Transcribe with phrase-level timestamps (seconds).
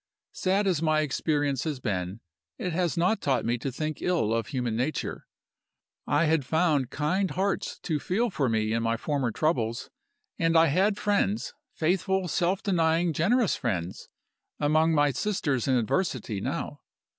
[0.31, 2.21] "Sad as my experience has been,
[2.57, 5.27] it has not taught me to think ill of human nature.
[6.07, 9.91] I had found kind hearts to feel for me in my former troubles;
[10.39, 14.09] and I had friends faithful, self denying, generous friends
[14.59, 16.79] among my sisters in adversity now.